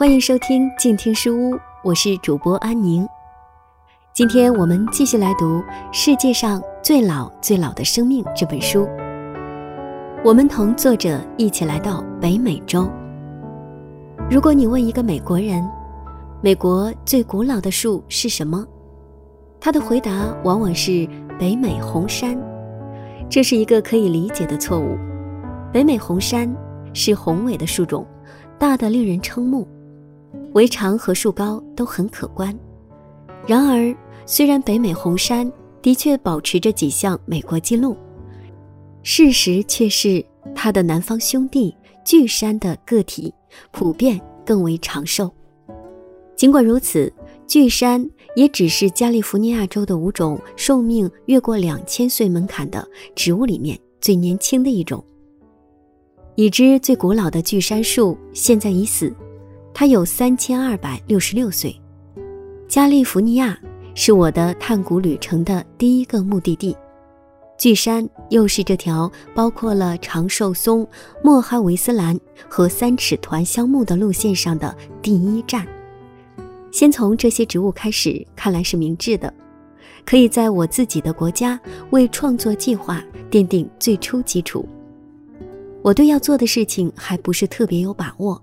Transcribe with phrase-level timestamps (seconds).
[0.00, 3.06] 欢迎收听静听书屋，我是主播安宁。
[4.14, 5.58] 今天我们继续来读
[5.92, 8.88] 《世界上最老最老的生命》这本书。
[10.24, 12.88] 我们同作者一起来到北美洲。
[14.30, 15.62] 如果你问一个美国人，
[16.40, 18.66] 美国最古老的树是什么？
[19.60, 21.06] 他的回答往往是
[21.38, 22.34] 北美红杉。
[23.28, 24.96] 这是一个可以理解的错误。
[25.70, 26.50] 北美红杉
[26.94, 28.06] 是宏伟的树种，
[28.58, 29.68] 大的令人瞠目，
[30.52, 32.56] 围长和树高都很可观。
[33.46, 33.94] 然而，
[34.26, 35.50] 虽然北美红杉
[35.82, 37.96] 的确保持着几项美国纪录，
[39.02, 43.32] 事实却是它的南方兄弟巨杉的个体
[43.70, 45.30] 普遍更为长寿。
[46.36, 47.12] 尽管如此，
[47.46, 55.04] 巨杉也只是加利福尼亚州的五种寿命越过两千岁门槛的植物里面最年轻的一种。
[56.36, 59.12] 已知最古老的巨杉树现在已死，
[59.72, 61.74] 它有三千二百六十六岁。
[62.68, 63.58] 加利福尼亚
[63.94, 66.76] 是我的探古旅程的第一个目的地，
[67.58, 70.86] 巨杉又是这条包括了长寿松、
[71.22, 72.18] 莫哈维斯兰
[72.48, 75.66] 和三尺团香木的路线上的第一站。
[76.70, 79.34] 先从这些植物开始，看来是明智的，
[80.04, 81.58] 可以在我自己的国家
[81.90, 84.64] 为创作计划奠定最初基础。
[85.82, 88.40] 我对要做的事情还不是特别有把握，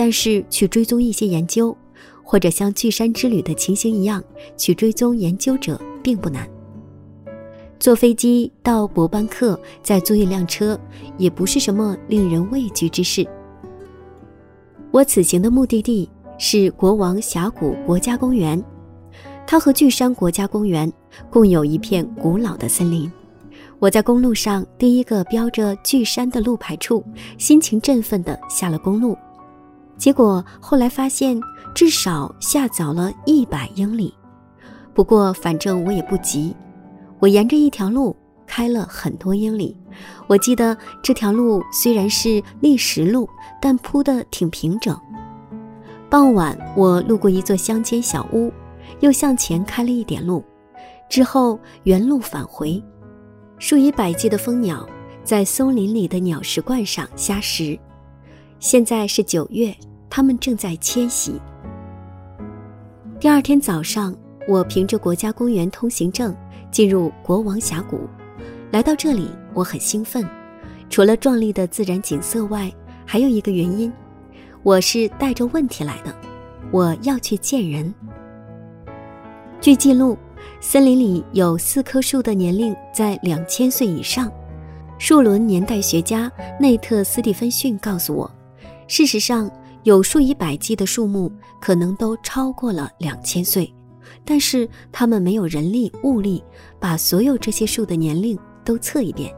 [0.00, 1.76] 但是去追踪一些研究，
[2.22, 4.24] 或者像巨山之旅的情形一样
[4.56, 6.48] 去追踪研究者并不难。
[7.78, 10.80] 坐飞机到博班克，再租一辆车，
[11.18, 13.28] 也不是什么令人畏惧之事。
[14.90, 18.64] 我此行的目的地是国王峡谷国家公园，
[19.46, 20.90] 它和巨山国家公园
[21.28, 23.12] 共有一片古老的森林。
[23.78, 27.04] 我在公路上第一个标着巨山的路牌处，
[27.36, 29.14] 心情振奋地下了公路。
[30.00, 31.38] 结果后来发现，
[31.74, 34.14] 至少下早了一百英里。
[34.94, 36.56] 不过反正我也不急，
[37.18, 39.76] 我沿着一条路开了很多英里。
[40.26, 43.28] 我记得这条路虽然是砾石路，
[43.60, 44.98] 但铺得挺平整。
[46.08, 48.50] 傍晚，我路过一座乡间小屋，
[49.00, 50.42] 又向前开了一点路，
[51.10, 52.82] 之后原路返回。
[53.58, 54.88] 数以百计的蜂鸟
[55.22, 57.78] 在松林里的鸟食罐上虾食。
[58.58, 59.74] 现在是九月，
[60.10, 61.40] 他们正在迁徙。
[63.18, 64.14] 第二天早上，
[64.48, 66.36] 我凭着国家公园通行证
[66.70, 68.00] 进入国王峡谷。
[68.72, 70.28] 来到这里，我很兴奋。
[70.90, 72.70] 除了壮丽的自然景色外，
[73.06, 73.90] 还有一个原因，
[74.64, 76.14] 我是带着问题来的。
[76.72, 77.94] 我要去见人。
[79.60, 80.18] 据记录。
[80.62, 84.30] 森林里有四棵树的年龄在两千岁以上。
[84.98, 88.30] 树轮年代学家内特·斯蒂芬逊告诉我，
[88.86, 89.50] 事实上
[89.84, 91.30] 有数以百计的树木
[91.60, 93.72] 可能都超过了两千岁，
[94.24, 96.42] 但是他们没有人力物力
[96.78, 99.34] 把所有这些树的年龄都测一遍。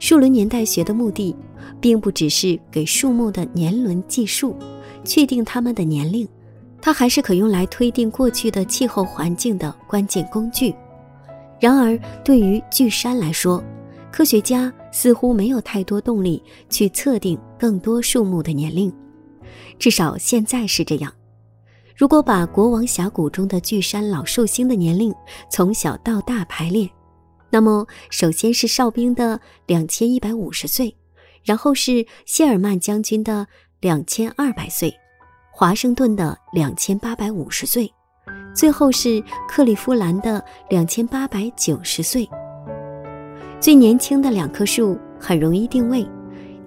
[0.00, 1.36] 树轮年代学的目的，
[1.80, 4.56] 并不只是给树木的年轮计数，
[5.04, 6.28] 确定它们的年龄。
[6.80, 10.74] 它还是可用来推定过去的气候环境的关键工具。
[11.60, 13.62] 然而，对于巨山来说，
[14.10, 18.92] 科学家似乎没有太多动力去测定更多树木的年龄，
[19.78, 21.12] 至少现在是这样。
[21.96, 25.14] 如果把国王峡谷中的巨山老寿星的年龄
[25.50, 26.88] 从小到大排列，
[27.50, 30.96] 那么首先是哨兵的两千一百五十岁，
[31.44, 33.46] 然后是谢尔曼将军的
[33.80, 34.92] 两千二百岁。
[35.54, 37.92] 华盛顿的两千八百五十岁，
[38.54, 42.26] 最后是克利夫兰的两千八百九十岁。
[43.60, 46.08] 最年轻的两棵树很容易定位，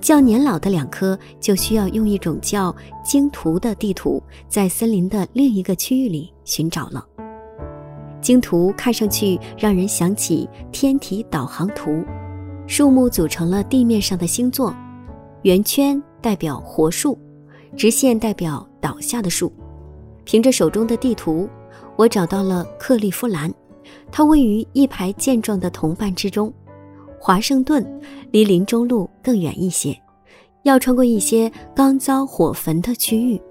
[0.05, 2.73] 较年老的两棵就需要用一种叫
[3.03, 7.03] 经图的地图，在森林的另一个区域里寻找了。
[8.21, 12.03] 经图看上去让人想起天体导航图，
[12.67, 14.71] 树木组成了地面上的星座，
[15.41, 17.17] 圆圈代表活树。
[17.75, 19.51] 直线代表倒下的树。
[20.23, 21.49] 凭着手中的地图，
[21.95, 23.51] 我找到了克利夫兰，
[24.11, 26.53] 它位于一排健壮的同伴之中。
[27.25, 27.83] 华盛顿
[28.29, 29.99] 离林中路更远一些，
[30.61, 33.41] 要穿过一些刚遭火焚的区域。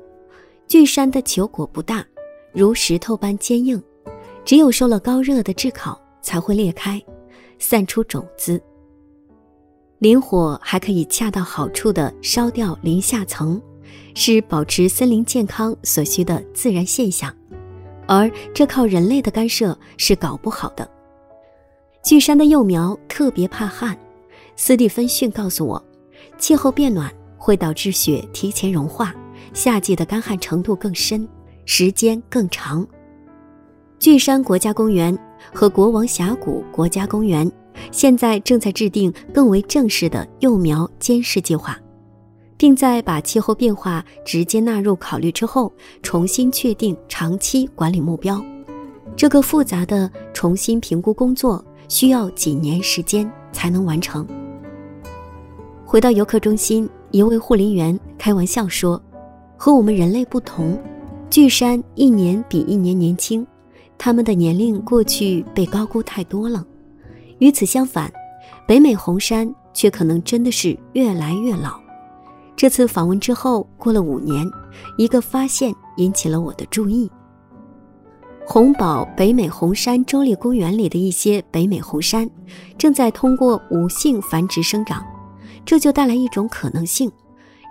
[0.68, 2.06] 巨山的球果不大，
[2.52, 3.82] 如石头般坚硬，
[4.44, 7.02] 只有受了高热的炙烤才会裂开，
[7.58, 8.62] 散出种子。
[9.98, 13.60] 林火还可以恰到好处地烧掉林下层。
[14.14, 17.34] 是保持森林健康所需的自然现象，
[18.06, 20.88] 而这靠人类的干涉是搞不好的。
[22.04, 23.96] 巨山的幼苗特别怕旱，
[24.56, 25.82] 斯蒂芬逊告诉我，
[26.36, 29.14] 气候变暖会导致雪提前融化，
[29.54, 31.26] 夏季的干旱程度更深，
[31.64, 32.86] 时间更长。
[33.98, 35.18] 巨山国家公园
[35.50, 37.50] 和国王峡谷国家公园
[37.90, 41.74] 现在正在制定更为正式的幼苗监视计划，
[42.58, 45.72] 并在把气候变化直接纳入考虑之后，
[46.02, 48.44] 重新确定长期管理目标。
[49.16, 54.26] 这个复杂的重新评估工作需要几年时间才能完成。
[55.84, 59.00] 回到游客中心，一位护林员开玩笑说
[59.56, 60.76] ：“和我们人类不同，
[61.30, 63.46] 巨山一年比一年年轻，
[63.96, 66.64] 他们的年龄过去被高估太多了。
[67.38, 68.12] 与此相反，
[68.66, 71.78] 北美红山却可能真的是越来越老。”
[72.56, 74.44] 这次访问之后，过了五年，
[74.96, 77.10] 一个发现引起了我的注意。
[78.46, 82.28] 红堡北美红杉州立公园里的一些北美红杉，
[82.76, 85.04] 正在通过无性繁殖生长。
[85.64, 87.10] 这就带来一种可能性，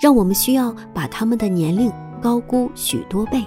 [0.01, 3.43] 让我们需要把它们的年龄高估许多倍。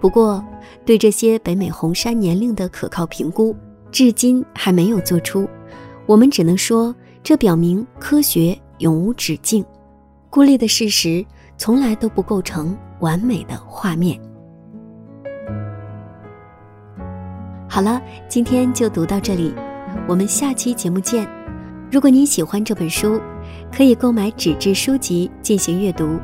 [0.00, 0.42] 不过，
[0.86, 3.54] 对这些北美红杉年龄的可靠评估，
[3.92, 5.46] 至今还没有做出。
[6.06, 9.62] 我们只能说，这表明科学永无止境，
[10.30, 11.24] 孤立的事实
[11.58, 14.18] 从来都不构成完美的画面。
[17.72, 19.54] 好了，今天就读到这里，
[20.08, 21.24] 我们下期节目见。
[21.88, 23.20] 如果你喜欢这本书，
[23.72, 26.18] 可以购买纸质书籍进行阅读。